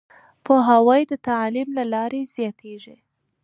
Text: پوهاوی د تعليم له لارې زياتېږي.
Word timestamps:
پوهاوی 0.45 1.01
د 1.11 1.13
تعليم 1.27 1.69
له 1.77 1.83
لارې 1.93 2.21
زياتېږي. 2.35 2.95